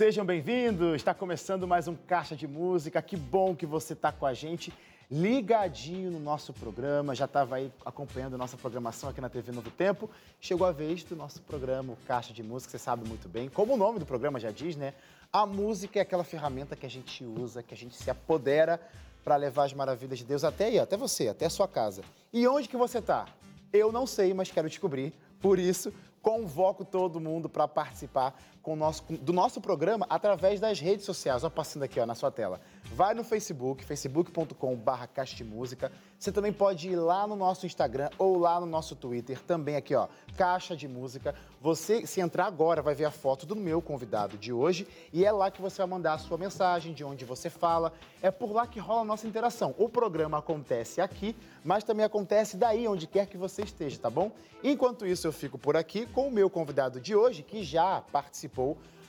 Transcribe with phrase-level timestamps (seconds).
[0.00, 0.96] Sejam bem-vindos!
[0.96, 3.02] Está começando mais um Caixa de Música.
[3.02, 4.72] Que bom que você está com a gente,
[5.10, 7.14] ligadinho no nosso programa.
[7.14, 10.08] Já estava aí acompanhando nossa programação aqui na TV Novo Tempo.
[10.40, 13.50] Chegou a vez do nosso programa, o Caixa de Música, você sabe muito bem.
[13.50, 14.94] Como o nome do programa já diz, né?
[15.30, 18.80] A música é aquela ferramenta que a gente usa, que a gente se apodera
[19.22, 22.00] para levar as maravilhas de Deus até aí, até você, até a sua casa.
[22.32, 23.26] E onde que você está?
[23.70, 25.12] Eu não sei, mas quero descobrir.
[25.42, 25.92] Por isso,
[26.22, 28.34] convoco todo mundo para participar
[28.70, 31.42] com nosso, do nosso programa através das redes sociais.
[31.42, 32.60] Olha passando aqui ó, na sua tela.
[32.94, 35.90] Vai no Facebook, facebook.com.br Música.
[36.16, 39.94] Você também pode ir lá no nosso Instagram ou lá no nosso Twitter, também aqui,
[39.94, 40.06] ó,
[40.36, 41.34] Caixa de Música.
[41.60, 45.32] Você, se entrar agora, vai ver a foto do meu convidado de hoje e é
[45.32, 47.92] lá que você vai mandar a sua mensagem, de onde você fala.
[48.22, 49.74] É por lá que rola a nossa interação.
[49.78, 54.30] O programa acontece aqui, mas também acontece daí, onde quer que você esteja, tá bom?
[54.62, 58.59] Enquanto isso, eu fico por aqui com o meu convidado de hoje, que já participou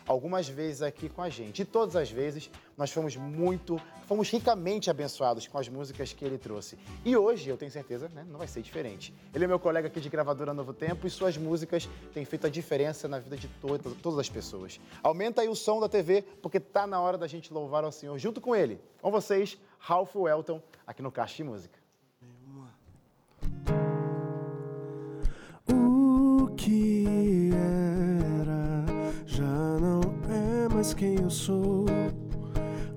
[0.08, 1.62] algumas vezes aqui com a gente.
[1.62, 6.38] E todas as vezes nós fomos muito, fomos ricamente abençoados com as músicas que ele
[6.38, 6.78] trouxe.
[7.06, 9.14] E hoje, eu tenho certeza, né, não vai ser diferente.
[9.34, 12.50] Ele é meu colega aqui de gravadora Novo Tempo e suas músicas têm feito a
[12.50, 14.80] diferença na vida de todas, todas as pessoas.
[15.02, 18.18] Aumenta aí o som da TV, porque tá na hora da gente louvar ao Senhor
[18.18, 18.80] junto com ele.
[19.02, 21.81] Com vocês, Ralph Welton, aqui no Caixa de Música.
[31.02, 31.86] Quem eu sou.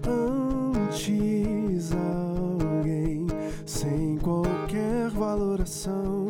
[0.07, 3.27] Antes alguém
[3.65, 6.29] sem qualquer valoração.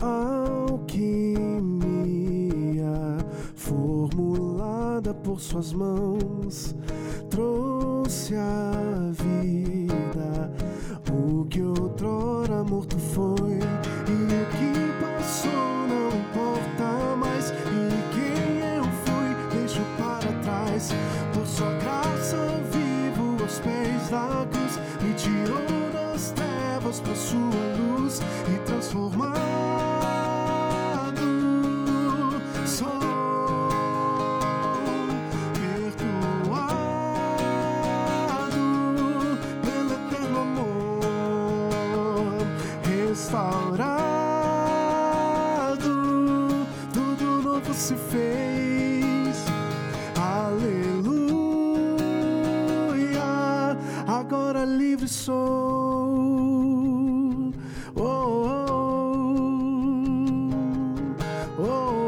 [0.00, 0.98] Alquimia
[3.54, 6.74] formulada por suas mãos
[7.30, 10.52] trouxe a vida
[11.12, 13.57] o que outrora morto foi
[54.98, 55.34] livre sou
[56.74, 57.52] oh,
[57.94, 58.02] oh,
[61.58, 61.98] oh, oh, oh.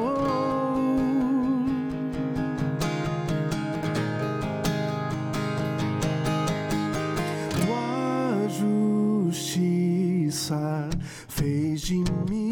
[7.54, 8.48] Tua
[9.28, 10.90] justiça
[11.28, 12.49] fez de mim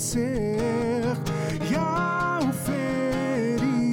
[0.00, 1.04] oferecer.
[1.70, 3.84] E ao ferido,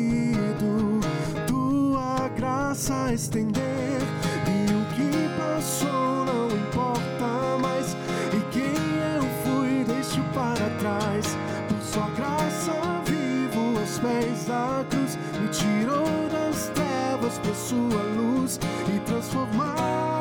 [1.46, 4.00] tua graça estender.
[4.48, 7.98] E o que passou não importa mais.
[8.34, 11.38] E quem eu fui, deixo para trás.
[11.68, 12.72] Por sua graça
[13.06, 15.18] vivo aos pés da cruz.
[15.42, 18.60] Me tirou das trevas por sua luz
[18.96, 20.17] e transformado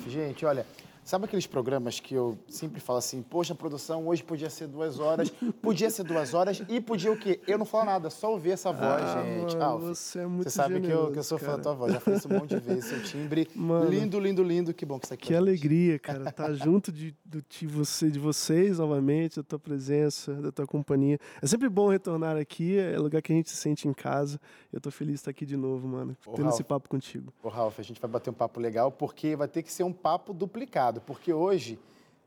[0.00, 0.66] Ralph, gente, olha,
[1.04, 4.98] sabe aqueles programas que eu sempre falo assim, poxa, a produção hoje podia ser duas
[4.98, 7.38] horas, Podia ser duas horas e podia o quê?
[7.46, 9.54] Eu não falo nada, só ouvir essa voz, Ah, gente.
[9.56, 11.50] mano, Alf, você é muito Você sabe que eu, que eu generoso, sou fã da
[11.52, 11.62] cara.
[11.62, 13.48] tua voz, já falei isso um monte de vezes, seu timbre.
[13.54, 13.90] Mano.
[13.90, 14.72] lindo, lindo, lindo.
[14.72, 18.78] Que bom que você aqui Que alegria, cara, estar junto de, de, você, de vocês
[18.78, 21.18] novamente, da tua presença, da tua companhia.
[21.42, 24.40] É sempre bom retornar aqui, é lugar que a gente se sente em casa.
[24.72, 26.54] Eu tô feliz de estar aqui de novo, mano, Ô, tendo Ralf.
[26.54, 27.32] esse papo contigo.
[27.42, 29.92] Ô, Ralf, a gente vai bater um papo legal, porque vai ter que ser um
[29.92, 31.78] papo duplicado, porque hoje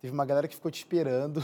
[0.03, 1.41] teve uma galera que ficou te esperando.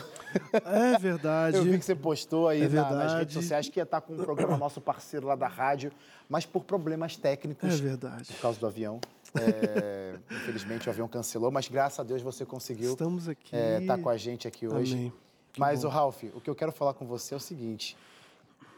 [0.65, 1.55] É verdade.
[1.55, 4.13] Eu vi que você postou aí É na- nas redes sociais que ia estar com
[4.13, 5.93] um programa nosso parceiro lá da rádio,
[6.27, 8.25] mas por problemas técnicos, É verdade.
[8.33, 8.99] por causa do avião.
[9.39, 13.55] é, infelizmente o avião cancelou, mas graças a Deus você conseguiu Estamos aqui.
[13.55, 14.93] estar com a gente aqui hoje.
[14.93, 15.13] Amém.
[15.53, 15.87] Que Mas, bom.
[15.87, 17.95] o Ralf, o que eu quero falar com você é o seguinte: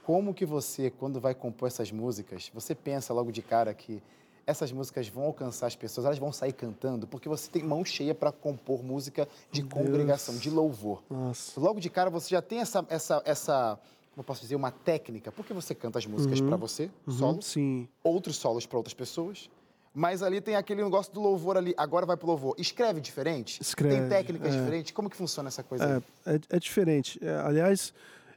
[0.03, 4.01] como que você, quando vai compor essas músicas, você pensa logo de cara que
[4.45, 8.13] essas músicas vão alcançar as pessoas, elas vão sair cantando, porque você tem mão cheia
[8.15, 10.43] para compor música de Meu congregação, Deus.
[10.43, 11.01] de louvor.
[11.09, 11.59] Nossa.
[11.59, 13.79] Logo de cara você já tem essa, essa, essa
[14.11, 17.41] como eu posso dizer, uma técnica, porque você canta as músicas para você, Uhum, solo,
[17.41, 17.87] Sim.
[18.03, 19.49] outros solos para outras pessoas.
[19.93, 22.55] Mas ali tem aquele negócio do louvor ali, agora vai pro louvor.
[22.57, 23.55] Escreve diferente?
[23.59, 24.57] Tem Escreve, técnicas é.
[24.57, 24.91] diferentes?
[24.93, 26.01] Como que funciona essa coisa aí?
[26.25, 27.19] É, é, é diferente.
[27.21, 27.93] É, aliás,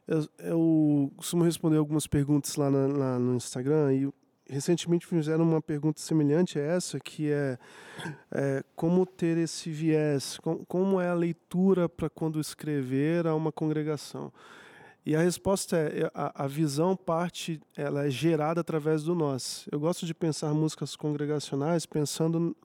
[0.06, 4.12] eu, eu costumo responder algumas perguntas lá, na- lá no Instagram e
[4.48, 7.58] recentemente me fizeram uma pergunta semelhante a essa, que é,
[8.30, 13.50] é, como ter esse viés, com- como é a leitura para quando escrever a uma
[13.50, 14.32] congregação.
[15.06, 19.66] E a resposta é a, a visão parte, ela é gerada através do nós.
[19.70, 22.56] Eu gosto de pensar músicas congregacionais pensando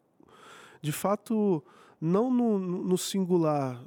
[0.82, 1.62] de fato
[2.02, 3.84] não no, no singular,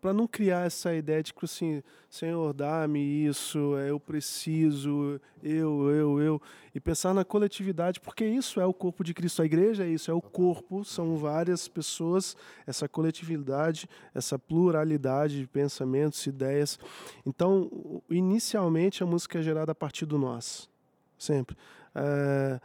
[0.00, 5.90] para não criar essa ideia de que assim, Senhor, dá-me isso, é, eu preciso, eu,
[5.90, 6.42] eu, eu,
[6.74, 9.40] e pensar na coletividade, porque isso é o corpo de Cristo.
[9.40, 12.36] A igreja é isso, é o corpo, são várias pessoas,
[12.66, 16.78] essa coletividade, essa pluralidade de pensamentos, ideias.
[17.24, 20.68] Então, inicialmente a música é gerada a partir do nós,
[21.16, 21.56] sempre.
[21.94, 22.60] É,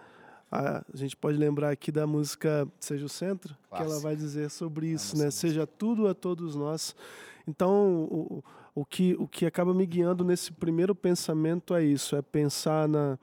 [0.53, 4.87] a gente pode lembrar aqui da música Seja o Centro, que ela vai dizer sobre
[4.87, 5.31] isso, essa né?
[5.31, 6.95] Seja tudo a todos nós.
[7.47, 8.43] Então, o,
[8.75, 13.17] o, que, o que acaba me guiando nesse primeiro pensamento é isso, é pensar na,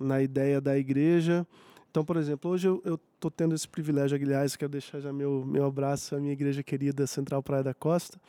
[0.00, 1.46] na ideia da igreja.
[1.90, 5.64] Então, por exemplo, hoje eu estou tendo esse privilégio, aliás, quero deixar já meu, meu
[5.64, 8.20] abraço à minha igreja querida Central Praia da Costa.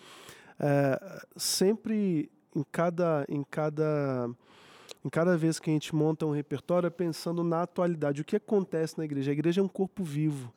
[0.60, 4.30] É, sempre em cada, em cada
[5.04, 8.22] em cada vez que a gente monta um repertório é pensando na atualidade.
[8.22, 9.32] O que acontece na igreja?
[9.32, 10.54] A igreja é um corpo vivo.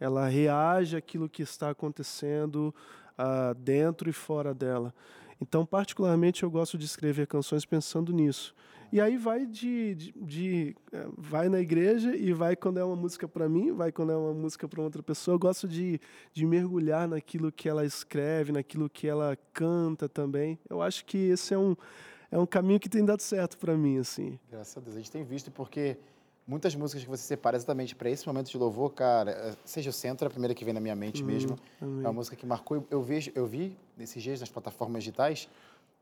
[0.00, 2.74] Ela reage àquilo que está acontecendo
[3.16, 4.92] ah, dentro e fora dela.
[5.40, 8.54] Então, particularmente, eu gosto de escrever canções pensando nisso.
[8.92, 12.94] E aí vai de, de, de, eh, vai na igreja e vai quando é uma
[12.94, 15.34] música para mim, vai quando é uma música para outra pessoa.
[15.34, 16.00] Eu gosto de,
[16.32, 20.60] de mergulhar naquilo que ela escreve, naquilo que ela canta também.
[20.70, 21.74] Eu acho que esse é um
[22.34, 24.38] é um caminho que tem dado certo para mim, assim.
[24.50, 24.96] Graças a Deus.
[24.96, 25.96] A gente tem visto porque
[26.46, 29.92] muitas músicas que você separa exatamente para esse momento de louvor, cara, é, seja o
[29.92, 31.56] centro, é a primeira que vem na minha mente mesmo.
[31.80, 32.84] É uma música que marcou.
[32.90, 35.48] Eu, vejo, eu vi nesses dias nas plataformas digitais,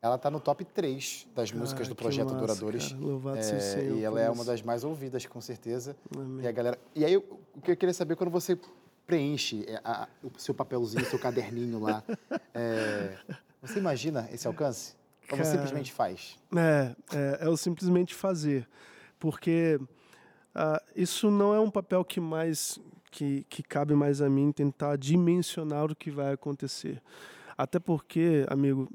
[0.01, 2.89] ela tá no top 3 das músicas Ah, do que projeto massa, Adoradores.
[2.93, 3.01] cara.
[3.05, 5.95] Louvado É, seja o Senhor e ela é uma das mais ouvidas, com certeza.
[6.17, 6.45] Amém.
[6.45, 6.79] E a galera.
[6.95, 7.23] E aí, o
[7.63, 8.59] que eu queria saber quando você
[9.07, 12.03] preenche é, a- o seu papelzinho, seu caderninho lá,
[12.55, 13.17] é,
[13.61, 14.95] você imagina esse alcance?
[15.33, 16.39] Ou Cara, simplesmente faz?
[16.55, 18.69] É, é, é o simplesmente fazer.
[19.19, 19.81] Porque
[20.55, 22.79] ah, isso não é um papel que mais
[23.11, 27.03] que, que cabe mais a mim tentar dimensionar o que vai acontecer.
[27.57, 28.91] Até porque, amigo,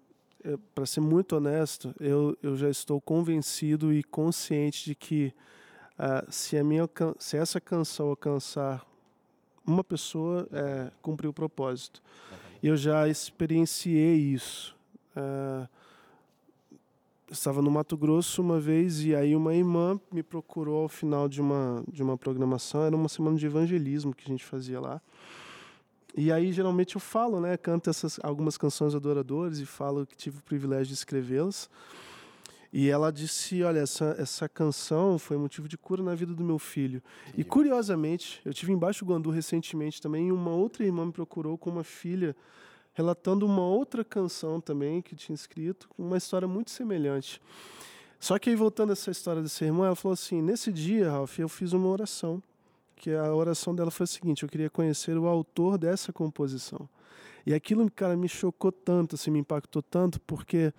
[0.73, 5.33] para ser muito honesto, eu, eu já estou convencido e consciente de que
[5.97, 8.85] ah, se, a minha, se essa canção alcançar
[9.65, 12.01] uma pessoa, é, cumpriu o propósito.
[12.61, 14.75] Eu já experienciei isso.
[15.15, 15.67] Ah,
[17.31, 21.41] estava no Mato Grosso uma vez e aí uma irmã me procurou ao final de
[21.41, 25.01] uma de uma programação, era uma semana de evangelismo que a gente fazia lá.
[26.15, 30.39] E aí geralmente eu falo, né, canto essas algumas canções adoradores e falo que tive
[30.39, 31.69] o privilégio de escrevê-las.
[32.71, 36.59] E ela disse, olha, essa essa canção foi motivo de cura na vida do meu
[36.59, 37.01] filho.
[37.37, 41.57] E curiosamente, eu tive embaixo do Guandu recentemente também, e uma outra irmã me procurou
[41.57, 42.35] com uma filha
[42.97, 47.39] relatando uma outra canção também que tinha escrito, com uma história muito semelhante.
[48.19, 51.37] Só que aí, voltando a essa história dessa irmã, ela falou assim: nesse dia, Ralph,
[51.37, 52.41] eu fiz uma oração.
[52.95, 56.89] Que a oração dela foi a seguinte: eu queria conhecer o autor dessa composição.
[57.45, 60.73] E aquilo, cara, me chocou tanto, assim, me impactou tanto, porque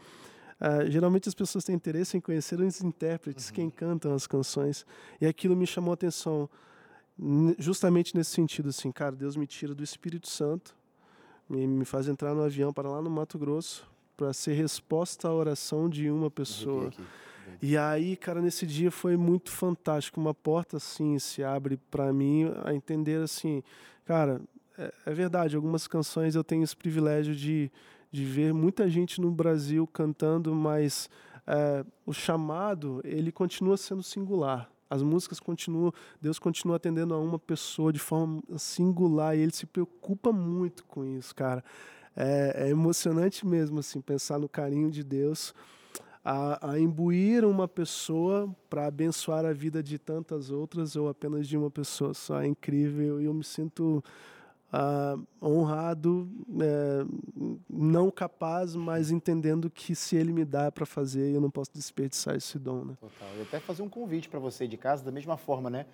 [0.59, 4.85] ah, geralmente as pessoas têm interesse em conhecer os intérpretes, quem cantam as canções.
[5.21, 6.51] E aquilo me chamou a atenção,
[7.61, 10.77] justamente nesse sentido, assim, cara, Deus me tira do Espírito Santo,
[11.49, 15.33] me, me faz entrar no avião para lá no Mato Grosso, para ser resposta à
[15.33, 16.91] oração de uma pessoa.
[17.63, 20.21] E aí, cara, nesse dia foi muito fantástico.
[20.21, 23.63] Uma porta assim se abre para mim a entender assim,
[24.05, 24.41] cara,
[24.77, 25.57] é, é, verdade.
[25.57, 27.71] Algumas canções eu tenho esse privilégio de,
[28.13, 31.11] de ver muita gente no Brasil cantando, mas
[31.47, 34.71] é, o chamado ele continua sendo singular.
[34.91, 39.67] As músicas continuam, Deus continua atendendo a uma pessoa de forma singular e Ele se
[39.67, 41.63] preocupa muito com isso, cara.
[42.17, 45.55] É, é emocionante mesmo, assim, pensar no carinho de Deus
[46.25, 51.57] a, a imbuir uma pessoa para abençoar a vida de tantas outras ou apenas de
[51.57, 52.43] uma pessoa só.
[52.43, 54.05] É incrível e eu me sinto
[54.73, 56.29] uh, honrado,
[56.61, 61.71] é, não capaz, mas entendendo que se ele me dá para fazer, eu não posso
[61.73, 62.95] desperdiçar esse dom, né?
[63.01, 63.29] Total.
[63.39, 65.87] E até fazer um convite para você de casa, da mesma forma, né?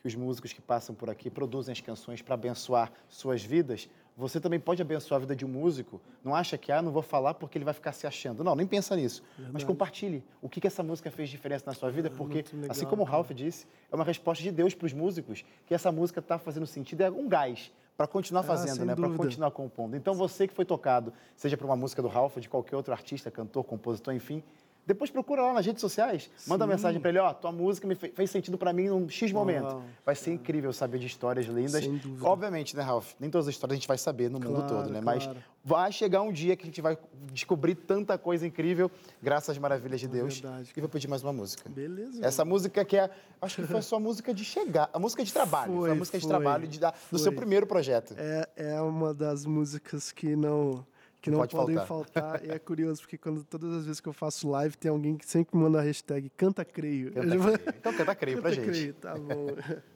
[0.00, 3.88] Que os músicos que passam por aqui produzem as canções para abençoar suas vidas.
[4.16, 6.00] Você também pode abençoar a vida de um músico.
[6.22, 8.44] Não acha que, ah, não vou falar porque ele vai ficar se achando.
[8.44, 9.22] Não, nem pensa nisso.
[9.36, 9.54] Verdade.
[9.54, 12.70] Mas compartilhe o que, que essa música fez diferença na sua vida, é porque, legal,
[12.70, 15.90] assim como o Ralph disse, é uma resposta de Deus para os músicos que essa
[15.90, 18.94] música está fazendo sentido, é um gás para continuar ah, fazendo, ah, né?
[18.94, 19.96] Para continuar compondo.
[19.96, 23.30] Então você que foi tocado, seja por uma música do Ralph, de qualquer outro artista,
[23.30, 24.42] cantor, compositor, enfim,
[24.84, 26.50] depois procura lá nas redes sociais, Sim.
[26.50, 29.66] manda mensagem para ele, ó, tua música me fez sentido para mim num X momento.
[29.66, 31.88] Uau, vai ser incrível saber de histórias lindas.
[32.20, 33.12] Obviamente, né, Ralph?
[33.20, 35.00] Nem todas as histórias a gente vai saber no claro, mundo todo, né?
[35.00, 35.20] Claro.
[35.24, 36.98] Mas vai chegar um dia que a gente vai
[37.32, 38.90] descobrir tanta coisa incrível,
[39.22, 40.40] graças às maravilhas de é Deus.
[40.40, 41.70] Verdade, e vou pedir mais uma música.
[41.70, 42.24] Beleza.
[42.24, 43.08] Essa música que é,
[43.40, 45.94] acho que foi a sua música de chegar, a música de trabalho, foi, foi a
[45.94, 48.14] música foi, de trabalho de, da, do seu primeiro projeto.
[48.18, 50.84] É, é uma das músicas que não
[51.22, 52.40] que não Pode podem faltar.
[52.40, 52.44] faltar.
[52.44, 55.24] e é curioso, porque quando todas as vezes que eu faço live, tem alguém que
[55.24, 57.12] sempre manda a hashtag canta creio.
[57.12, 57.60] Canta creio.
[57.78, 58.66] Então canta creio canta pra gente.
[58.66, 59.46] Creio, tá bom.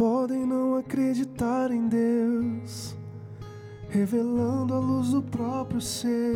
[0.00, 2.96] podem não acreditar em Deus,
[3.90, 6.34] revelando a luz do próprio ser,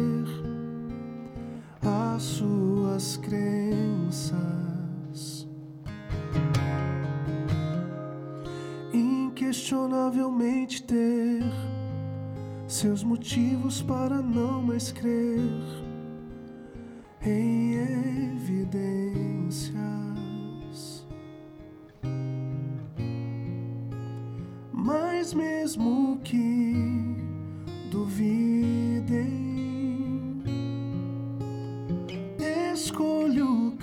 [1.81, 4.35] as suas crenças.
[8.93, 11.43] Inquestionavelmente ter
[12.75, 15.39] seus motivos para não mais crer
[17.25, 17.75] em
[18.35, 19.77] evidências.
[24.73, 26.75] Mas mesmo que
[27.93, 29.23] duvidem,
[32.73, 33.77] escolho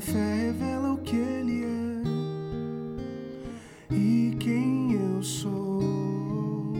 [0.00, 2.00] Minha fé revela o que Ele é
[3.94, 6.72] e quem eu sou.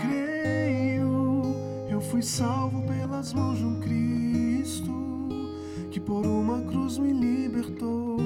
[0.00, 1.44] Creio,
[1.90, 4.90] eu fui salvo pelas mãos de um Cristo
[5.90, 8.16] que por uma cruz me libertou.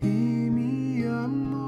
[0.00, 1.64] e me amou.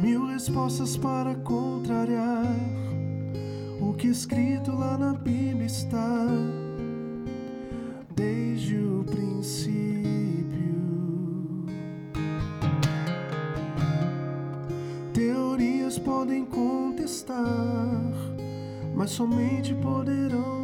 [0.00, 2.46] Mil respostas para contrariar
[3.98, 6.24] que escrito lá na Bíblia está
[8.14, 9.74] desde o princípio.
[15.12, 18.14] Teorias podem contestar,
[18.94, 20.57] mas somente poderão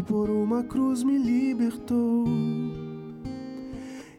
[0.00, 2.24] que por uma cruz me libertou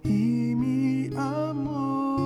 [0.06, 2.20] e me amou.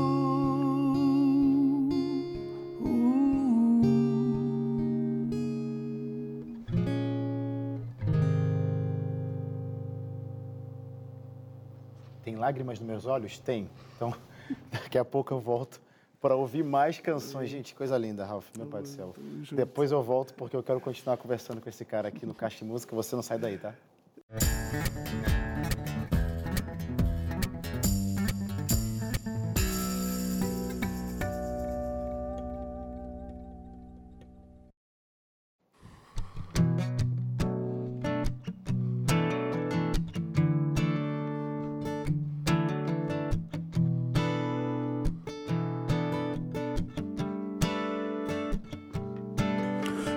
[12.23, 13.39] Tem lágrimas nos meus olhos?
[13.39, 13.69] Tem.
[13.95, 14.13] Então,
[14.69, 15.84] daqui a pouco eu volto
[16.25, 17.51] para ouvir mais canções.
[17.51, 19.13] Gente, coisa linda, Ralph, meu pai do céu.
[19.51, 22.65] Depois eu volto porque eu quero continuar conversando com esse cara aqui no Caixa de
[22.65, 22.95] Música.
[22.95, 23.75] Você não sai daí, tá?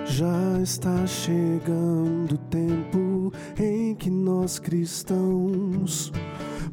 [0.09, 6.11] Já está chegando o tempo em que nós cristãos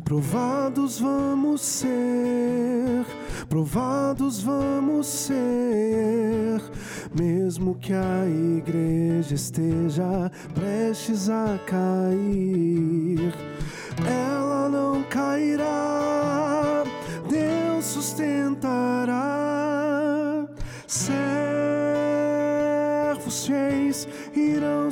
[0.03, 3.05] provados vamos ser,
[3.49, 6.63] provados vamos ser,
[7.15, 13.35] mesmo que a igreja esteja prestes a cair,
[14.09, 16.85] ela não cairá,
[17.29, 19.46] Deus sustentará.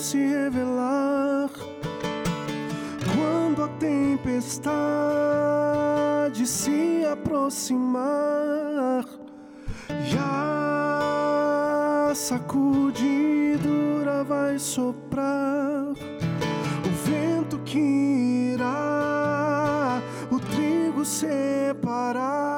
[0.05, 1.49] Se revelar
[3.17, 4.37] quando a tempestade
[6.47, 9.07] se aproximar
[9.89, 12.85] e a sacudidura
[14.25, 17.79] vai soprar, o vento que
[18.53, 22.54] irá o trigo separar.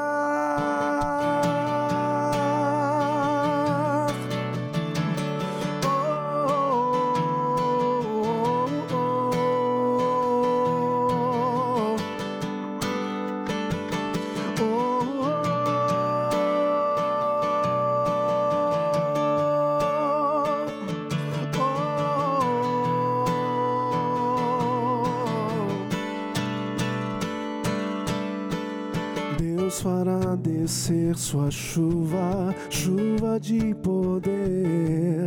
[30.87, 35.27] Descer sua chuva, chuva de poder,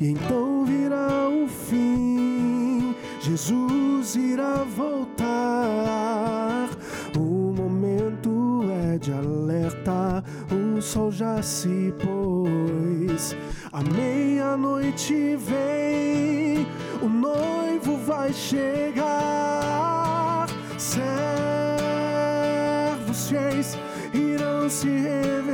[0.00, 2.96] e então virá o fim.
[3.20, 5.28] Jesus irá voltar.
[7.16, 13.36] O momento é de alerta, o sol já se pôs.
[13.72, 16.66] A meia-noite vem,
[17.00, 18.98] o noivo vai chegar.
[20.76, 21.28] Servos
[23.28, 23.78] fiéis
[24.70, 25.47] se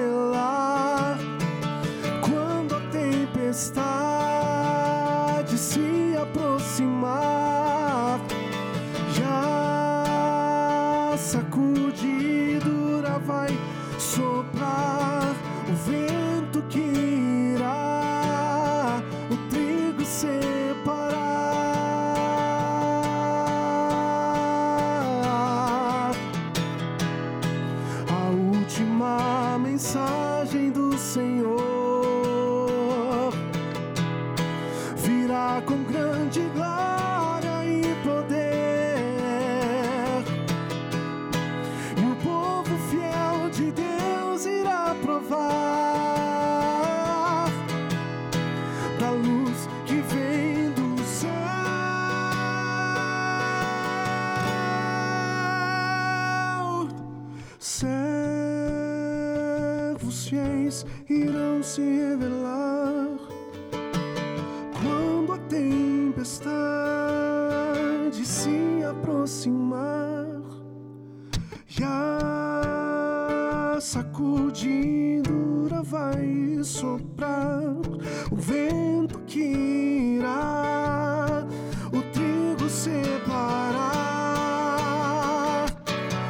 [73.75, 77.75] a sacudidura vai soprar,
[78.31, 79.41] o vento que
[80.19, 81.45] irá
[81.93, 83.83] o trigo separar.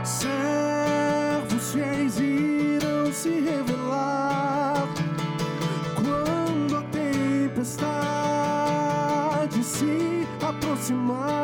[0.02, 4.88] Servos fiéis irão se revelar
[5.96, 7.92] quando a tempestade
[9.62, 11.43] se aproximar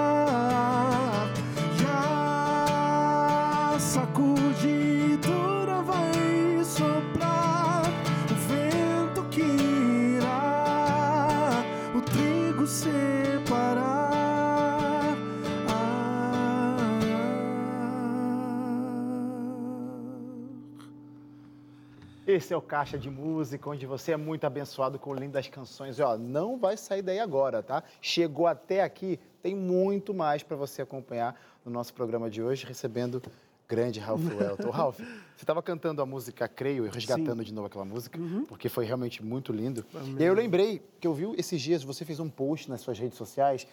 [22.56, 25.98] O Caixa de Música, onde você é muito abençoado com lindas canções.
[25.98, 27.82] E, ó, não vai sair daí agora, tá?
[28.00, 33.22] Chegou até aqui, tem muito mais para você acompanhar no nosso programa de hoje, recebendo
[33.68, 34.70] grande Ralph Welton.
[34.70, 37.44] Ralph, você estava cantando a música Creio e resgatando Sim.
[37.44, 38.44] de novo aquela música, uhum.
[38.44, 39.84] porque foi realmente muito lindo.
[39.94, 40.16] Amém.
[40.18, 42.98] E aí eu lembrei que eu vi esses dias, você fez um post nas suas
[42.98, 43.66] redes sociais,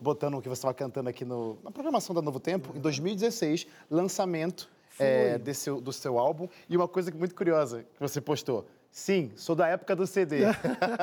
[0.00, 3.66] botando o que você estava cantando aqui no, na programação da Novo Tempo, em 2016,
[3.90, 6.48] lançamento é, desse, do seu álbum.
[6.68, 8.66] E uma coisa muito curiosa que você postou.
[8.90, 10.38] Sim, sou da época do CD.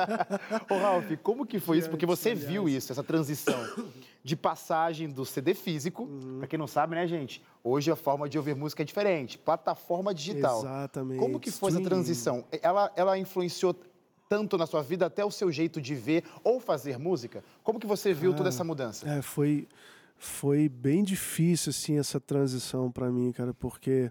[0.68, 1.88] Ô, Ralf, como que foi isso?
[1.88, 3.56] Porque você viu isso, essa transição
[4.22, 6.38] de passagem do CD físico, uhum.
[6.38, 7.40] para quem não sabe, né, gente?
[7.62, 10.58] Hoje a forma de ouvir música é diferente, plataforma digital.
[10.60, 11.20] Exatamente.
[11.20, 12.44] Como que foi essa transição?
[12.60, 13.76] Ela, ela influenciou
[14.28, 17.44] tanto na sua vida até o seu jeito de ver ou fazer música?
[17.62, 19.08] Como que você viu ah, toda essa mudança?
[19.08, 19.68] É, foi
[20.16, 24.10] foi bem difícil assim essa transição para mim, cara, porque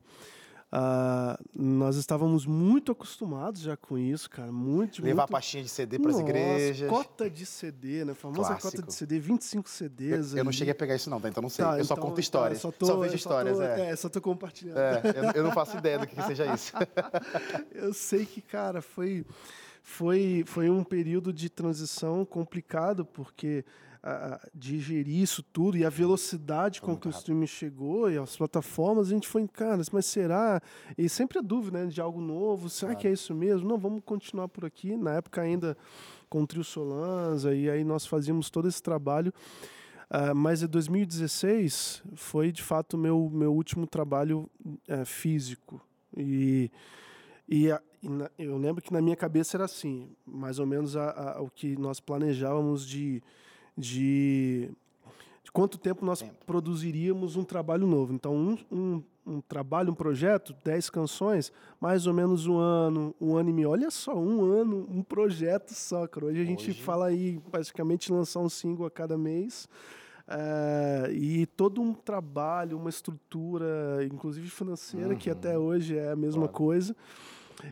[0.74, 4.52] Uh, nós estávamos muito acostumados já com isso, cara.
[4.52, 5.32] Muito, Levar muito...
[5.32, 6.90] pastinha de CD para as igrejas.
[6.90, 8.16] Cota de CD, né?
[8.16, 8.72] Famosa Clássico.
[8.72, 10.32] cota de CD, 25 CDs.
[10.32, 11.30] Eu, eu, não cheguei a pegar isso, não, tá?
[11.30, 11.64] Então não sei.
[11.64, 12.58] Tá, eu só então, conto histórias.
[12.58, 13.92] Tá, só, tô, só vejo histórias, só tô, é.
[13.92, 13.96] é.
[13.96, 14.80] Só tô compartilhando.
[14.80, 16.74] É, eu, eu, não faço ideia do que, que seja isso.
[17.72, 19.24] eu sei que, cara, foi,
[19.84, 23.64] foi, foi um período de transição complicado, porque
[24.04, 29.08] a, digerir isso tudo e a velocidade com que o streaming chegou e as plataformas,
[29.08, 30.62] a gente foi, cara, mas será?
[30.98, 33.02] E sempre a dúvida, né, de algo novo, será claro.
[33.02, 33.68] que é isso mesmo?
[33.68, 34.98] Não, vamos continuar por aqui.
[34.98, 35.78] Na época ainda
[36.30, 39.34] com o Trio Solanza, e aí nós fazíamos todo esse trabalho.
[40.10, 45.82] Uh, mas em 2016 foi de fato meu meu último trabalho uh, físico
[46.16, 46.70] e
[47.50, 50.96] e, a, e na, eu lembro que na minha cabeça era assim mais ou menos
[50.96, 53.24] a, a, o que nós planejávamos de
[53.78, 54.70] de,
[55.44, 56.34] de quanto tempo nós tempo.
[56.46, 58.14] produziríamos um trabalho novo.
[58.14, 63.36] Então, um, um, um, trabalho, um projeto, 10 canções, mais ou menos um ano, um
[63.36, 63.70] ano e meio.
[63.70, 66.28] Olha só, um ano, um projeto só, cara.
[66.28, 66.82] Hoje a gente Hoje...
[66.82, 69.68] fala aí, basicamente, lançar um single a cada mês.
[70.26, 75.18] É, e todo um trabalho, uma estrutura, inclusive financeira, uhum.
[75.18, 76.54] que até hoje é a mesma claro.
[76.54, 76.96] coisa.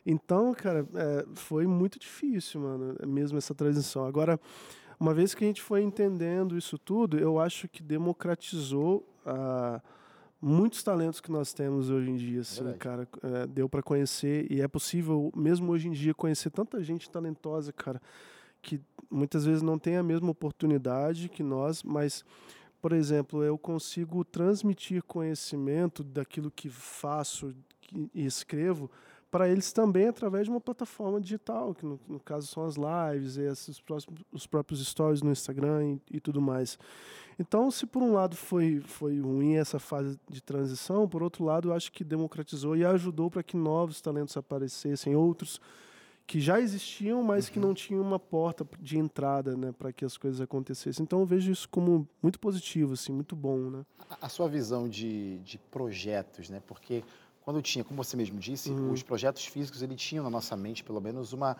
[0.06, 4.06] Então, cara, é, foi muito difícil, mano, mesmo essa transição.
[4.06, 4.40] Agora,
[5.02, 9.82] uma vez que a gente foi entendendo isso tudo, eu acho que democratizou uh,
[10.40, 13.08] muitos talentos que nós temos hoje em dia, assim, cara.
[13.24, 17.74] É, deu para conhecer e é possível, mesmo hoje em dia, conhecer tanta gente talentosa,
[17.74, 18.00] cara,
[18.62, 22.24] que muitas vezes não tem a mesma oportunidade que nós, mas
[22.80, 27.56] por exemplo, eu consigo transmitir conhecimento daquilo que faço
[28.14, 28.90] e escrevo
[29.32, 33.38] para eles também através de uma plataforma digital, que no, no caso são as lives,
[33.38, 36.78] esses próximos, os próprios stories no Instagram e, e, tudo mais.
[37.39, 41.70] Então, se por um lado foi, foi ruim essa fase de transição, por outro lado,
[41.70, 45.62] eu acho que democratizou e ajudou para que novos talentos aparecessem, outros
[46.28, 47.54] que já existiam, mas uhum.
[47.54, 51.04] que não tinham uma porta de entrada, né, para que as coisas acontecessem.
[51.04, 53.86] Então eu vejo isso como muito positivo, assim, muito bom, né?
[54.10, 56.62] A, a sua visão de, de projetos, né?
[56.65, 57.04] Porque
[57.43, 58.91] quando tinha, como você mesmo disse, uhum.
[58.91, 61.58] os projetos físicos ele tinham na nossa mente pelo menos uma,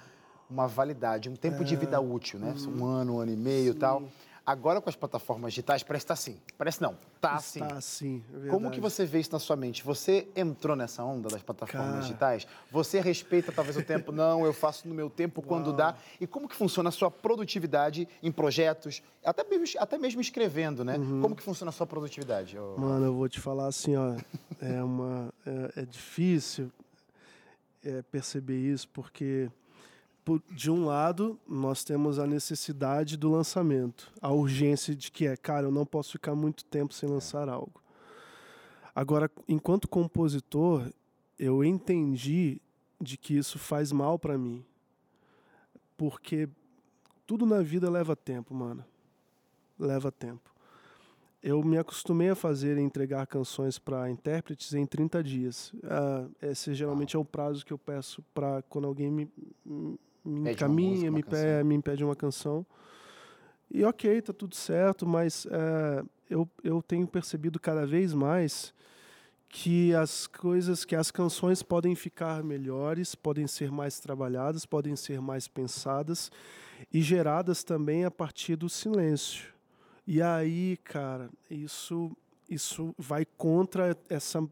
[0.50, 1.66] uma validade, um tempo é.
[1.66, 2.54] de vida útil, né?
[2.66, 2.82] Uhum.
[2.82, 4.04] Um ano, um ano e meio e tal.
[4.46, 6.38] Agora com as plataformas digitais parece estar tá assim.
[6.58, 7.62] Parece não, tá assim.
[7.62, 9.84] Está assim, é Como que você vê isso na sua mente?
[9.84, 12.02] Você entrou nessa onda das plataformas Cara.
[12.02, 12.48] digitais?
[12.72, 14.12] Você respeita talvez o tempo?
[14.12, 15.76] Não, eu faço no meu tempo quando Uau.
[15.76, 15.96] dá.
[16.20, 19.04] E como que funciona a sua produtividade em projetos?
[19.24, 20.98] Até mesmo, até mesmo escrevendo, né?
[20.98, 21.22] Uhum.
[21.22, 22.58] Como que funciona a sua produtividade?
[22.78, 24.16] Mano, eu vou te falar assim, ó.
[24.60, 26.72] é, uma, é, é difícil
[27.86, 29.50] é, perceber isso, porque
[30.52, 35.68] de um lado, nós temos a necessidade do lançamento, a urgência de que é, cara,
[35.68, 37.82] eu não posso ficar muito tempo sem lançar algo.
[38.94, 40.92] Agora, enquanto compositor,
[41.40, 42.62] eu entendi
[43.00, 44.64] de que isso faz mal para mim.
[45.98, 46.48] Porque
[47.26, 48.86] tudo na vida leva tempo, mano.
[49.80, 50.52] Leva tempo.
[51.42, 55.74] Eu me acostumei a fazer e entregar canções para intérpretes em 30 dias.
[55.74, 59.32] Uh, esse geralmente é o prazo que eu peço para quando alguém me,
[60.24, 61.24] me pede encaminha, me,
[61.66, 62.66] me impede uma canção.
[63.70, 68.74] E ok, tá tudo certo, mas é, eu, eu tenho percebido cada vez mais
[69.48, 75.22] que as coisas, que as canções podem ficar melhores, podem ser mais trabalhadas, podem ser
[75.22, 76.32] mais pensadas
[76.92, 79.54] e geradas também a partir do silêncio.
[80.08, 82.12] E aí, cara, isso
[82.52, 84.46] isso vai contra essa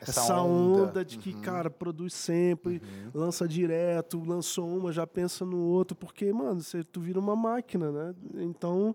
[0.00, 0.82] essa, essa onda.
[0.84, 1.04] onda.
[1.04, 1.40] de que, uhum.
[1.40, 3.10] cara, produz sempre, uhum.
[3.14, 7.90] lança direto, lançou uma, já pensa no outro, porque, mano, você, tu vira uma máquina,
[7.90, 8.14] né?
[8.36, 8.94] Então,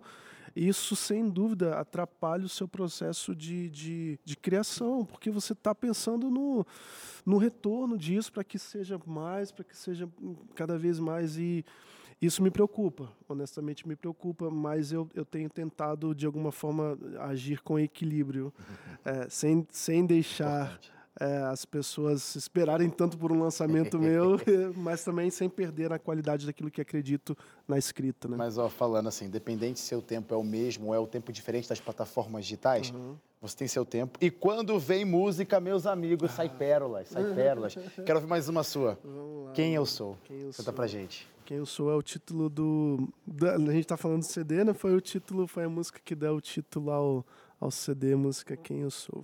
[0.56, 6.30] isso, sem dúvida, atrapalha o seu processo de, de, de criação, porque você está pensando
[6.30, 6.65] no,
[7.26, 10.08] no retorno disso para que seja mais, para que seja
[10.54, 11.38] cada vez mais.
[11.38, 11.65] E
[12.26, 17.62] isso me preocupa, honestamente me preocupa, mas eu, eu tenho tentado, de alguma forma, agir
[17.62, 18.54] com equilíbrio,
[19.04, 20.80] é, sem, sem deixar
[21.20, 24.38] é, as pessoas esperarem tanto por um lançamento meu,
[24.76, 28.28] mas também sem perder a qualidade daquilo que acredito na escrita.
[28.28, 28.36] Né?
[28.38, 31.32] Mas, ó, falando assim, independente se seu tempo é o mesmo ou é o tempo
[31.32, 33.16] diferente das plataformas digitais, uhum.
[33.42, 34.18] você tem seu tempo.
[34.20, 37.76] E quando vem música, meus amigos, sai pérolas, sai pérolas.
[38.06, 38.98] Quero ouvir mais uma sua.
[39.54, 40.18] Quem eu sou?
[40.24, 40.74] Quem eu Conta sou.
[40.74, 41.33] pra gente.
[41.54, 43.08] Quem eu sou é o título do.
[43.28, 44.74] Da, a gente tá falando do CD, né?
[44.74, 47.24] Foi o título, foi a música que deu o título ao,
[47.62, 49.24] ao CD, música Quem Eu Sou.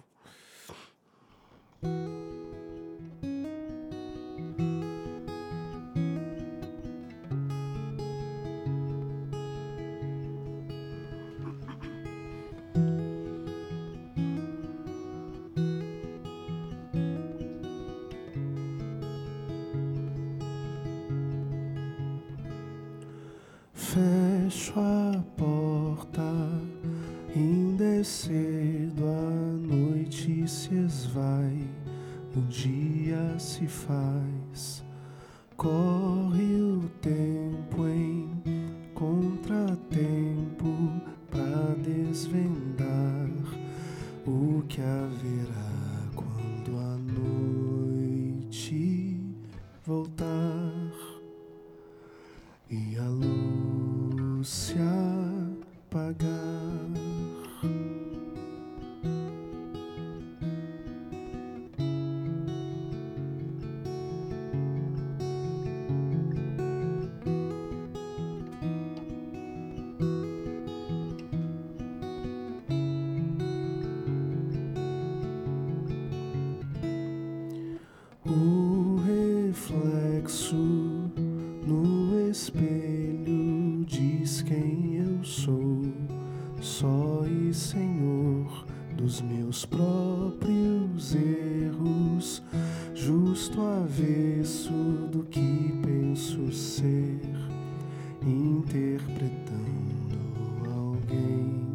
[98.23, 100.17] interpretando
[100.65, 101.67] alguém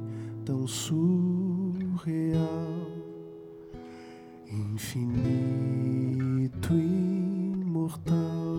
[0.44, 2.42] tão surreal,
[4.50, 5.64] infinito,
[6.74, 8.53] e imortal.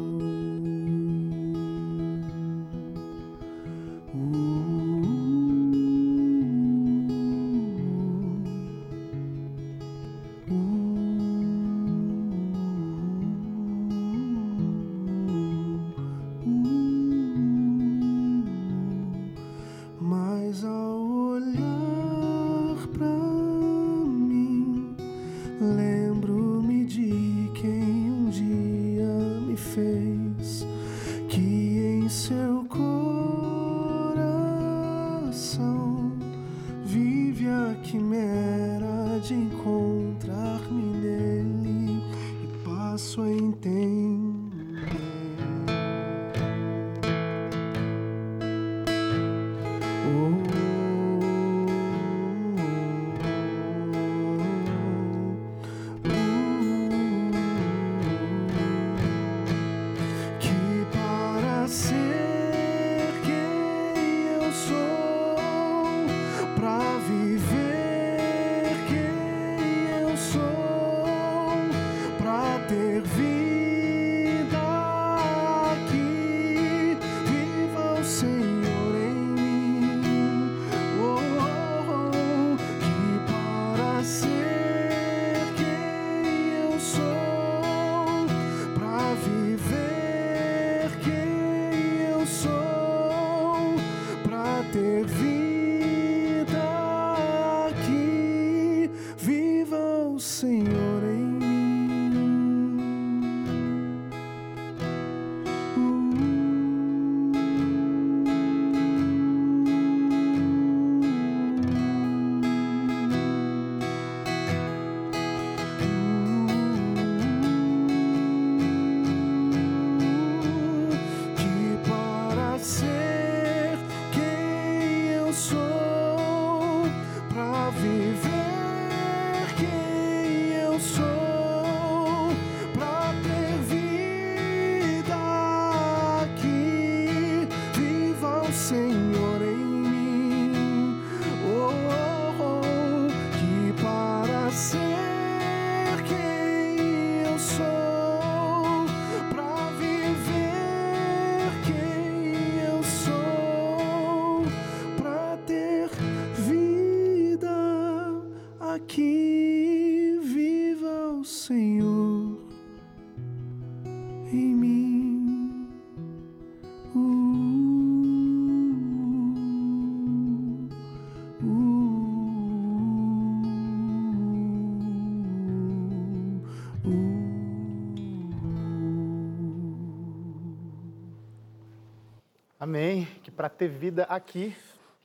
[182.65, 183.07] Amém.
[183.21, 184.55] Que para ter vida aqui,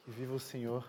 [0.03, 0.83] que viva o Senhor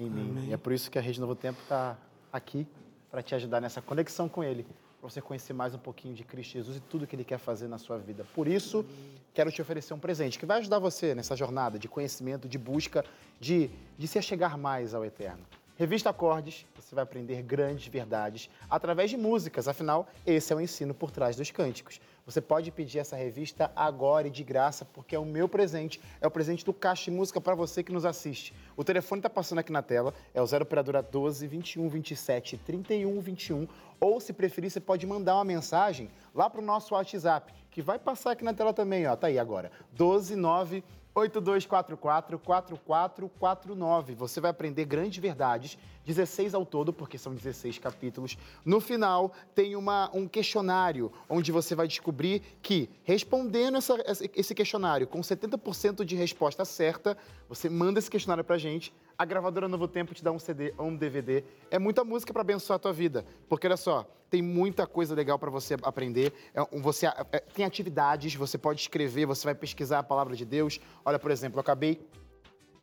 [0.00, 0.30] em mim.
[0.30, 0.50] Amém.
[0.50, 1.98] E é por isso que a Rede Novo Tempo está
[2.32, 2.64] aqui
[3.10, 4.62] para te ajudar nessa conexão com Ele,
[5.00, 7.66] para você conhecer mais um pouquinho de Cristo Jesus e tudo que Ele quer fazer
[7.66, 8.24] na sua vida.
[8.36, 8.86] Por isso,
[9.34, 13.04] quero te oferecer um presente que vai ajudar você nessa jornada de conhecimento, de busca,
[13.40, 15.44] de, de se achegar mais ao Eterno.
[15.76, 20.94] Revista Acordes, você vai aprender grandes verdades através de músicas, afinal, esse é o ensino
[20.94, 22.00] por trás dos cânticos.
[22.26, 26.26] Você pode pedir essa revista agora e de graça, porque é o meu presente, é
[26.26, 28.52] o presente do Caixa de Música para você que nos assiste.
[28.76, 33.20] O telefone está passando aqui na tela, é o 0 operadora 12 21 27 31
[33.20, 33.68] 21,
[34.00, 37.96] ou se preferir, você pode mandar uma mensagem lá para o nosso WhatsApp, que vai
[37.96, 39.70] passar aqui na tela também, ó, tá aí agora.
[39.92, 40.82] 12 9
[41.16, 44.14] 8244-4449.
[44.14, 48.36] Você vai aprender grandes verdades, 16 ao todo, porque são 16 capítulos.
[48.64, 53.96] No final, tem uma, um questionário, onde você vai descobrir que, respondendo essa,
[54.34, 57.16] esse questionário com 70% de resposta certa,
[57.48, 60.88] você manda esse questionário para gente, a gravadora Novo Tempo te dá um CD ou
[60.88, 61.42] um DVD.
[61.70, 63.24] É muita música para abençoar a tua vida.
[63.48, 66.32] Porque olha só, tem muita coisa legal para você aprender.
[66.54, 70.78] É, você é, tem atividades, você pode escrever, você vai pesquisar a palavra de Deus.
[71.04, 72.06] Olha, por exemplo, eu acabei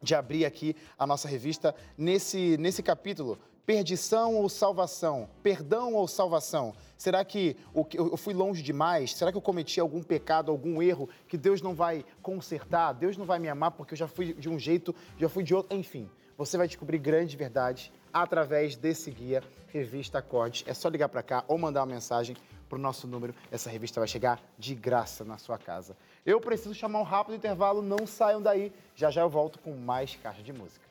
[0.01, 3.37] de abrir aqui a nossa revista nesse, nesse capítulo.
[3.65, 5.29] Perdição ou salvação?
[5.41, 6.73] Perdão ou salvação?
[6.97, 7.55] Será que
[7.93, 9.15] eu fui longe demais?
[9.15, 12.91] Será que eu cometi algum pecado, algum erro que Deus não vai consertar?
[12.91, 15.55] Deus não vai me amar porque eu já fui de um jeito, já fui de
[15.55, 15.77] outro?
[15.77, 20.63] Enfim, você vai descobrir grandes verdades através desse guia Revista Acordes.
[20.67, 22.35] É só ligar para cá ou mandar uma mensagem
[22.69, 23.33] para o nosso número.
[23.51, 25.95] Essa revista vai chegar de graça na sua casa.
[26.25, 28.71] Eu preciso chamar um rápido intervalo, não saiam daí.
[28.95, 30.83] Já já eu volto com mais caixa de música.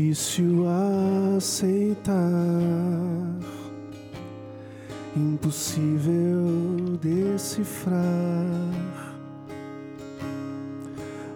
[0.00, 0.64] Difícil
[1.36, 2.16] aceitar,
[5.14, 8.00] impossível decifrar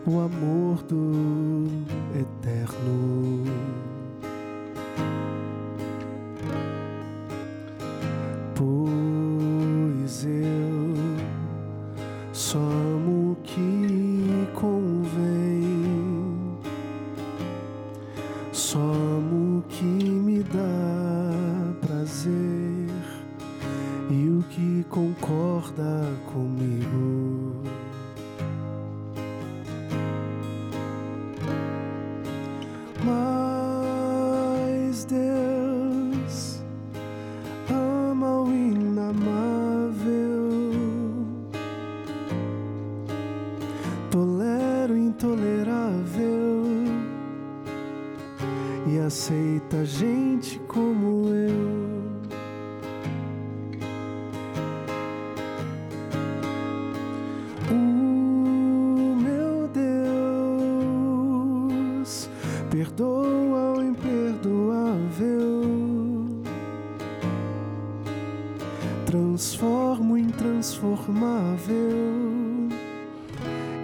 [0.06, 1.68] o amor do
[2.18, 3.33] eterno.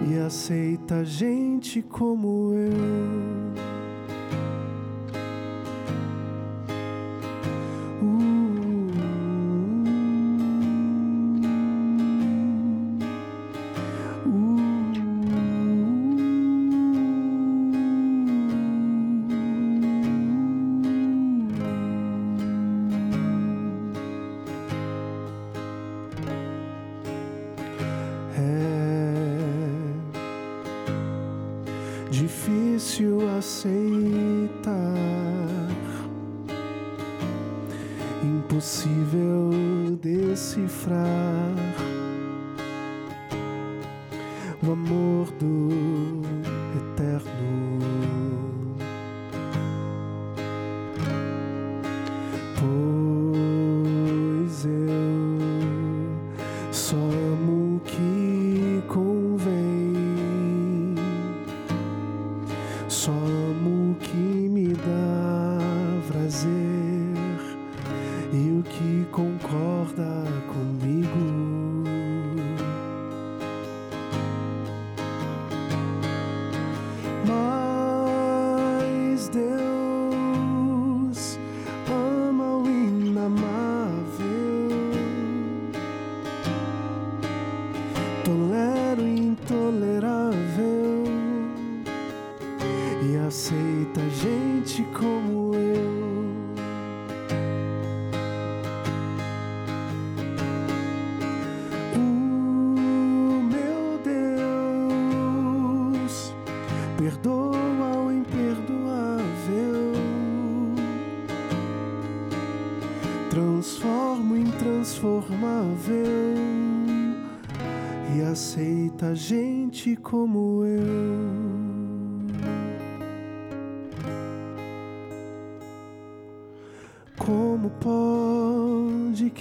[0.09, 3.50] E aceita gente como eu.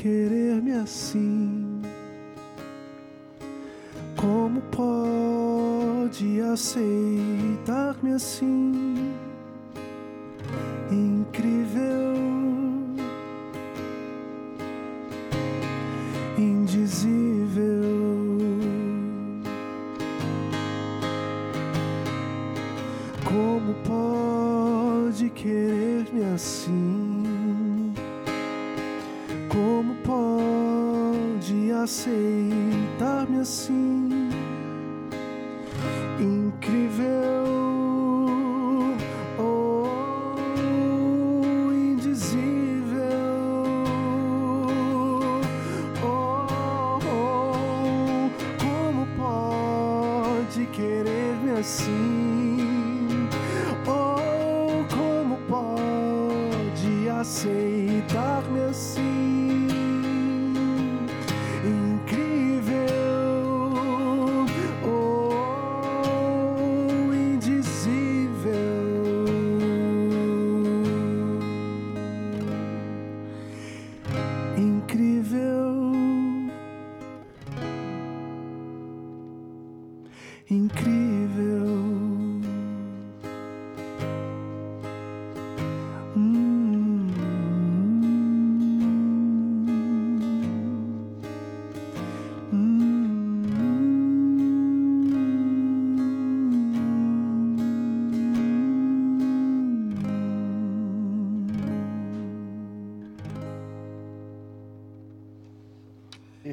[0.00, 1.82] Querer-me assim?
[4.16, 8.59] Como pode aceitar-me assim?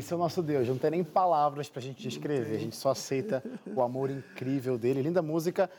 [0.08, 2.92] Esse é o nosso Deus, não tem nem palavras pra gente descrever, a gente só
[2.92, 3.44] aceita
[3.76, 5.02] o amor incrível dele.
[5.02, 5.70] Linda música,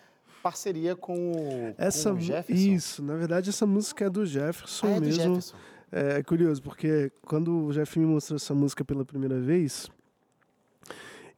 [0.43, 2.63] parceria com o, Essa, com o Jefferson.
[2.75, 5.23] Isso, na verdade essa música é do Jefferson Ah, é do mesmo.
[5.23, 5.57] Jefferson.
[5.91, 9.89] É, é curioso, porque quando o Jeff me mostrou essa música pela primeira vez,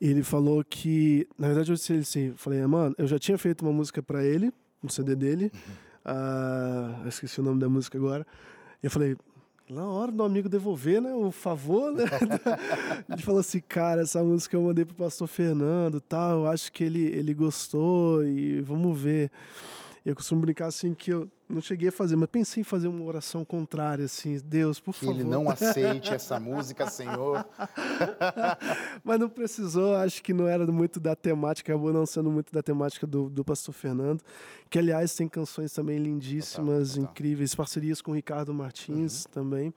[0.00, 1.28] ele falou que.
[1.38, 4.24] Na verdade, eu disse ele assim: falei, mano, eu já tinha feito uma música pra
[4.24, 5.52] ele, um CD dele,
[6.04, 8.26] ah, eu esqueci o nome da música agora.
[8.82, 9.16] E eu falei.
[9.70, 11.12] Na hora do amigo devolver, né?
[11.14, 12.02] O favor, né?
[13.08, 16.82] ele falou assim, cara, essa música eu mandei pro pastor Fernando tal, eu acho que
[16.82, 19.30] ele, ele gostou e vamos ver.
[20.04, 23.04] Eu costumo brincar assim que eu não cheguei a fazer, mas pensei em fazer uma
[23.04, 25.14] oração contrária, assim, Deus, por Que favor.
[25.14, 27.44] ele não aceite essa música, Senhor.
[29.04, 32.62] Mas não precisou, acho que não era muito da temática, acabou não sendo muito da
[32.62, 34.22] temática do, do Pastor Fernando,
[34.68, 37.10] que aliás tem canções também lindíssimas, Total, total.
[37.12, 39.74] incríveis, parcerias com o Ricardo Martins também.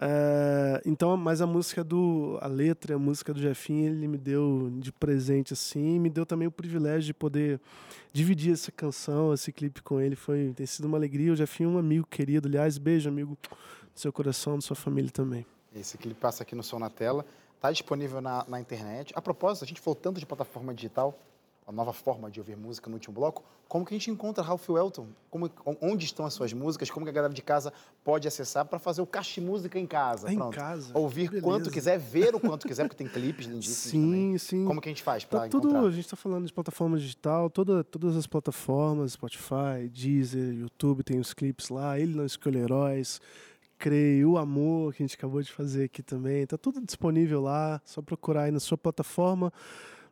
[0.00, 2.38] É, então, mas a música do.
[2.40, 6.46] A letra, a música do Jefinho, ele me deu de presente, assim, me deu também
[6.46, 7.60] o privilégio de poder
[8.12, 10.14] dividir essa canção, esse clipe com ele.
[10.14, 11.32] Foi, tem sido uma alegria.
[11.32, 13.36] O Jefinho é um amigo querido, aliás, beijo, amigo,
[13.92, 15.44] do seu coração, da sua família também.
[15.74, 17.26] Esse clipe passa aqui no som na tela,
[17.56, 19.12] está disponível na, na internet.
[19.16, 21.18] A propósito, a gente falou tanto de plataforma digital,
[21.68, 23.44] a nova forma de ouvir música no último bloco.
[23.68, 25.08] Como que a gente encontra Ralph Welton?
[25.30, 25.50] Como,
[25.82, 26.90] onde estão as suas músicas?
[26.90, 27.70] Como que a galera de casa
[28.02, 30.32] pode acessar para fazer o caixa de música em casa?
[30.32, 30.56] Em Pronto.
[30.56, 34.38] casa, Ouvir quanto quiser, ver o quanto quiser, porque tem clipes lindíssimos também.
[34.38, 34.64] Sim, sim.
[34.64, 35.86] Como que a gente faz para Tá tudo, encontrar?
[35.88, 41.20] a gente está falando de plataforma digital, toda, todas as plataformas, Spotify, Deezer, YouTube, tem
[41.20, 43.20] os clipes lá, Ele Não Escolhe Heróis,
[43.76, 47.78] Creio, O Amor, que a gente acabou de fazer aqui também, tá tudo disponível lá,
[47.84, 49.52] só procurar aí na sua plataforma,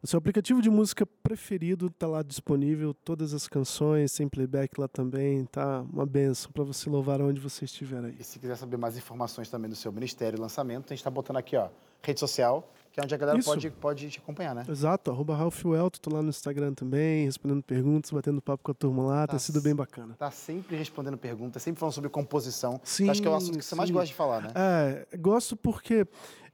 [0.07, 4.87] no seu aplicativo de música preferido, tá lá disponível, todas as canções, tem playback lá
[4.87, 8.15] também, tá uma benção para você louvar onde você estiver aí.
[8.17, 11.11] E se quiser saber mais informações também do seu ministério e lançamento, a gente está
[11.11, 13.51] botando aqui, ó, rede social, que é onde a galera Isso.
[13.51, 14.65] pode, pode te acompanhar, né?
[14.67, 18.75] Exato, arroba Ralph Welto, tô lá no Instagram também, respondendo perguntas, batendo papo com a
[18.75, 20.15] turma lá, tá Tá sido bem bacana.
[20.19, 22.81] Tá sempre respondendo perguntas, sempre falando sobre composição.
[22.83, 23.93] Sim, Acho que é o assunto que você mais sim.
[23.93, 24.51] gosta de falar, né?
[24.55, 26.07] É, gosto porque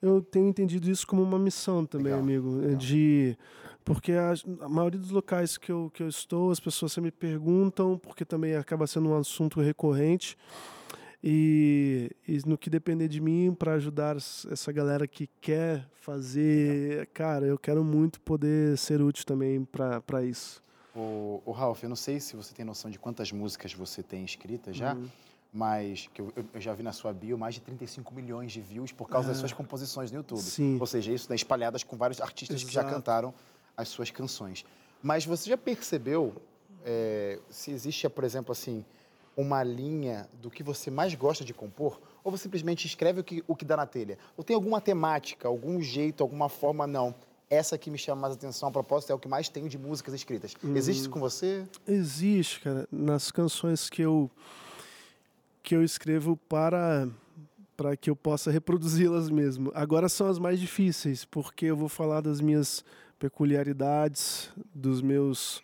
[0.02, 2.56] eu tenho entendido isso como uma missão também, Legal, amigo.
[2.56, 2.76] legal.
[2.76, 3.38] De.
[3.84, 7.12] Porque a, a maioria dos locais que eu, que eu estou, as pessoas sempre me
[7.12, 10.36] perguntam, porque também acaba sendo um assunto recorrente.
[11.24, 17.46] E, e no que depender de mim para ajudar essa galera que quer fazer, cara,
[17.46, 20.60] eu quero muito poder ser útil também para isso.
[20.94, 24.24] O, o Ralph, eu não sei se você tem noção de quantas músicas você tem
[24.24, 25.08] escritas já, uhum.
[25.52, 28.90] mas que eu, eu, já vi na sua bio mais de 35 milhões de views
[28.90, 30.42] por causa das suas composições no YouTube.
[30.42, 30.76] Sim.
[30.80, 32.68] Ou seja, isso né, espalhadas com vários artistas Exato.
[32.68, 33.32] que já cantaram
[33.76, 34.64] as suas canções.
[35.00, 36.34] Mas você já percebeu
[36.84, 38.84] é, se existe, por exemplo, assim,
[39.36, 42.00] uma linha do que você mais gosta de compor?
[42.22, 44.18] Ou você simplesmente escreve o que, o que dá na telha?
[44.36, 46.86] Ou tem alguma temática, algum jeito, alguma forma?
[46.86, 47.14] Não
[47.52, 50.14] essa que me chama mais atenção a propósito é o que mais tenho de músicas
[50.14, 50.54] escritas.
[50.64, 51.66] Hum, Existe isso com você?
[51.86, 52.88] Existe, cara.
[52.90, 54.30] Nas canções que eu
[55.62, 57.06] que eu escrevo para
[57.76, 59.70] para que eu possa reproduzi-las mesmo.
[59.74, 62.84] Agora são as mais difíceis, porque eu vou falar das minhas
[63.18, 65.62] peculiaridades, dos meus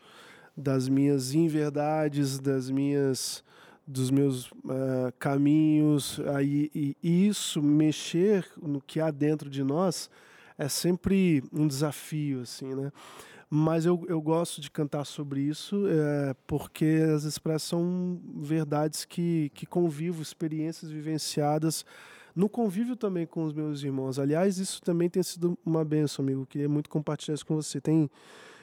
[0.54, 3.42] das minhas inverdades, das minhas
[3.88, 10.10] dos meus uh, caminhos, aí e isso mexer no que há dentro de nós
[10.58, 12.92] é sempre um desafio, assim, né?
[13.48, 19.64] Mas eu, eu gosto de cantar sobre isso é, porque as expressam verdades que, que
[19.64, 21.82] convivo, experiências vivenciadas
[22.36, 24.18] no convívio também com os meus irmãos.
[24.18, 26.44] Aliás, isso também tem sido uma benção, amigo.
[26.44, 27.80] queria muito compartilhar isso com você.
[27.80, 28.10] Tem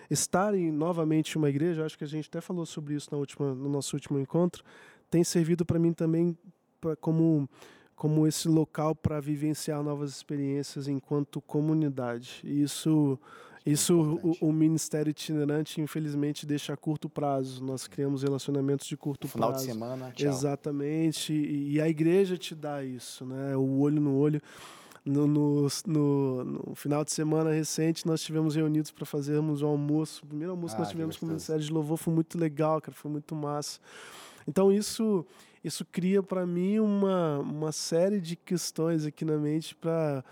[0.09, 3.53] estar em novamente uma igreja, acho que a gente até falou sobre isso na última,
[3.55, 4.63] no nosso último encontro,
[5.09, 6.37] tem servido para mim também
[6.79, 7.47] pra, como
[7.95, 12.41] como esse local para vivenciar novas experiências enquanto comunidade.
[12.43, 13.17] Isso,
[13.65, 17.63] isso o, o, Ministério Itinerante, infelizmente, deixa a curto prazo.
[17.63, 19.65] Nós criamos relacionamentos de curto Final prazo.
[19.65, 20.29] Final de semana, tchau.
[20.29, 21.33] Exatamente.
[21.33, 23.55] E, e, a igreja te dá isso, né?
[23.55, 24.41] O olho no olho.
[25.05, 30.25] No, no, no, no final de semana recente, nós tivemos reunidos para fazermos um almoço.
[30.25, 32.81] O primeiro almoço ah, que nós tivemos com o Ministério de Louvor foi muito legal,
[32.81, 32.95] cara.
[32.95, 33.79] Foi muito massa.
[34.47, 35.25] Então, isso
[35.63, 40.23] isso cria para mim uma, uma série de questões aqui na mente para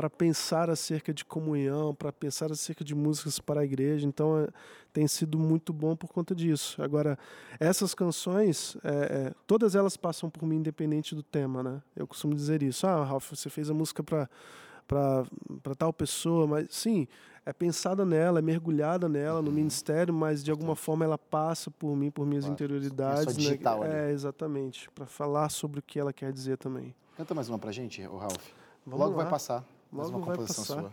[0.00, 4.06] para pensar acerca de comunhão, para pensar acerca de músicas para a igreja.
[4.06, 4.48] Então, é,
[4.94, 6.82] tem sido muito bom por conta disso.
[6.82, 7.18] Agora,
[7.58, 11.82] essas canções, é, é, todas elas passam por mim independente do tema, né?
[11.94, 12.86] Eu costumo dizer isso.
[12.86, 14.26] Ah, Ralph, você fez a música para
[14.90, 17.06] para tal pessoa, mas sim,
[17.46, 19.54] é pensada nela, é mergulhada nela, no uhum.
[19.54, 22.54] ministério, mas de alguma forma ela passa por mim, por minhas claro.
[22.54, 23.34] interioridades.
[23.34, 24.08] É, digital, né?
[24.08, 26.92] é exatamente, para falar sobre o que ela quer dizer também.
[27.16, 28.48] Canta mais uma pra gente, o Ralph.
[28.84, 29.22] Vamos Logo lá.
[29.22, 29.64] vai passar.
[29.92, 30.92] Mais Logo uma composição sua.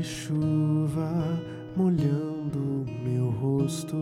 [0.00, 1.38] De chuva
[1.76, 3.98] molhando meu rosto,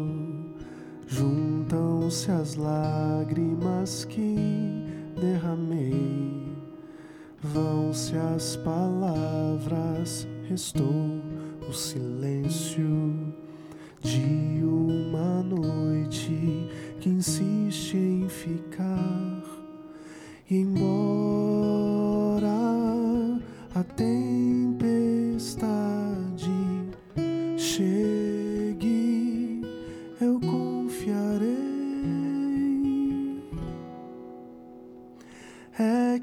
[1.09, 4.37] juntam-se as lágrimas que
[5.21, 6.57] derramei,
[7.43, 11.21] vão-se as palavras, restou
[11.69, 13.35] o silêncio.
[14.01, 16.71] De uma noite
[17.01, 19.43] que insiste em ficar,
[20.49, 21.99] e embora
[23.75, 23.83] a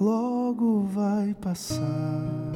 [0.00, 2.47] logo vai passar.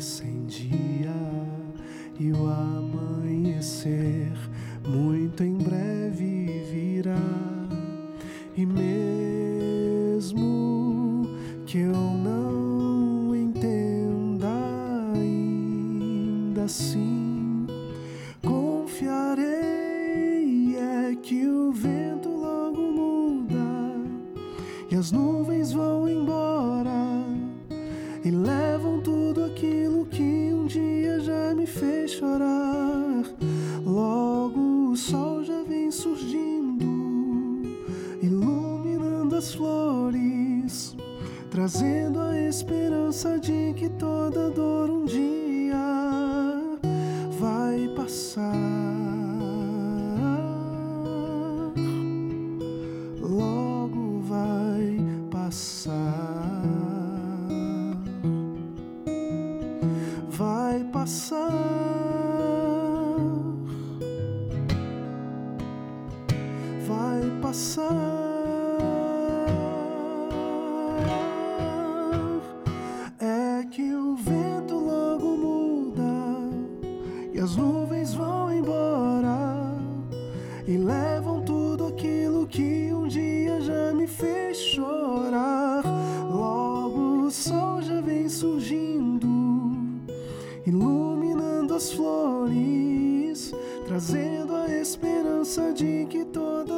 [0.00, 0.37] Senhor.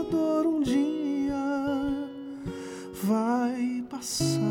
[0.04, 2.08] Dor um dia
[3.02, 4.49] vai passar.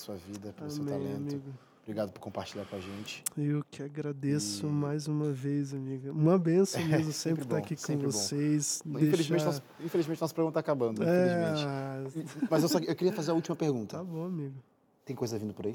[0.00, 1.16] Sua vida, pelo seu Amém, talento.
[1.34, 1.54] amigo.
[1.82, 3.24] Obrigado por compartilhar com a gente.
[3.36, 6.12] Eu que agradeço mais uma vez, amiga.
[6.12, 8.82] Uma benção mesmo sempre sempre estar aqui com vocês.
[8.86, 11.02] Infelizmente, deixar- nosso, infelizmente, nosso programa está acabando.
[11.02, 11.64] Infelizmente.
[12.42, 13.96] É, Mas eu, só, eu queria fazer a última pergunta.
[13.96, 14.54] tá bom, amigo.
[15.04, 15.74] Tem coisa vindo por aí?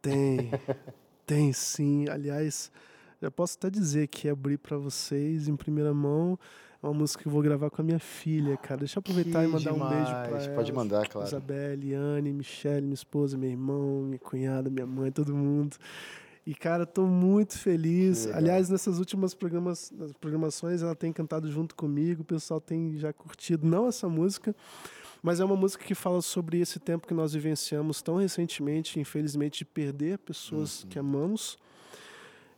[0.00, 0.50] Tem,
[1.26, 2.08] tem sim.
[2.08, 2.70] Aliás,
[3.20, 7.28] já posso até dizer que abri pra vocês em primeira mão é uma música que
[7.28, 8.78] eu vou gravar com a minha filha, cara.
[8.78, 10.46] Deixa eu aproveitar Que e mandar um beijo pra demais.
[10.46, 10.54] ela.
[10.56, 11.26] Pode mandar, claro.
[11.28, 15.76] Isabelle, Anne, Michelle, minha esposa, meu irmão, minha cunhada, minha mãe, todo mundo.
[16.46, 18.26] E, cara, tô muito feliz.
[18.28, 23.66] Aliás, nessas últimas programas, programações, ela tem cantado junto comigo, o pessoal tem já curtido,
[23.66, 24.56] não essa música,
[25.22, 29.58] mas é uma música que fala sobre esse tempo que nós vivenciamos tão recentemente, infelizmente,
[29.58, 30.88] de perder pessoas Uhum.
[30.88, 31.58] que amamos.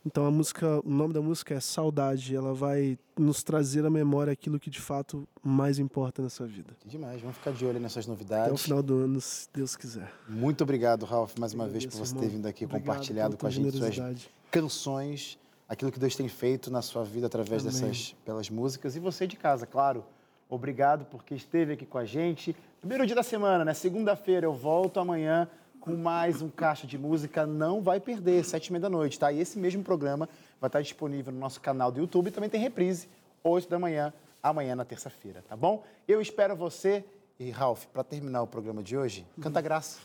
[0.05, 2.35] Então a música, o nome da música é Saudade.
[2.35, 6.77] Ela vai nos trazer à memória aquilo que de fato mais importa nessa vida.
[6.85, 7.21] Demais.
[7.21, 8.63] Vamos ficar de olho nessas Até o novidades.
[8.63, 10.13] final do ano, se Deus quiser.
[10.29, 12.23] Muito obrigado, Ralph, mais uma vez por você irmão.
[12.23, 15.39] ter vindo aqui Obrigado compartilhado com a gente suas canções,
[15.69, 17.73] aquilo que Deus tem feito na sua vida através Amém.
[17.81, 20.05] dessas pelas músicas e você de casa, claro.
[20.49, 22.55] Obrigado porque esteve aqui com a gente.
[22.81, 23.73] Primeiro dia da semana, né?
[23.73, 25.49] Segunda-feira eu volto amanhã
[25.83, 27.45] com mais um caixa de música.
[27.45, 29.33] Não vai perder, sete e meia da noite, tá?
[29.33, 30.29] E esse mesmo programa
[30.61, 33.09] vai estar disponível no nosso canal do YouTube e também tem reprise,
[33.43, 35.83] oito da manhã, amanhã na terça-feira, tá bom?
[36.07, 37.05] Eu espero você
[37.39, 39.99] e Ralph, para terminar o programa de hoje, canta graça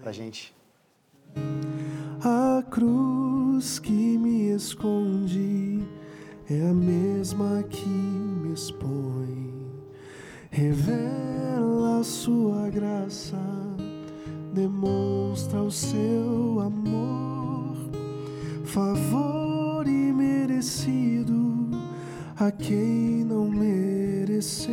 [0.00, 0.54] pra gente.
[2.22, 5.84] A cruz que me esconde
[6.48, 9.52] é a mesma que me expõe.
[10.48, 13.36] Revela a sua graça,
[14.54, 17.76] demonstra o seu amor,
[18.64, 21.70] favor imerecido
[22.38, 24.72] a quem não mereceu.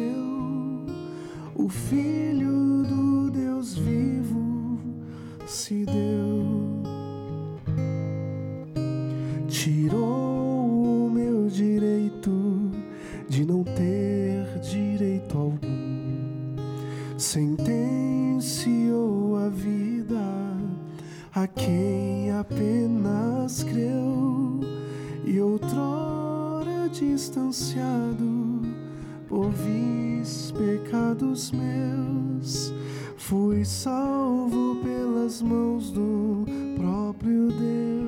[1.55, 4.77] O Filho do Deus vivo
[5.47, 6.84] se deu.
[9.47, 10.30] Tirou
[21.56, 24.60] quem apenas creu
[25.26, 28.62] e outrora distanciado
[29.28, 32.74] por vis pecados meus
[33.18, 36.45] fui salvo pelas mãos do
[36.78, 38.01] próprio Deus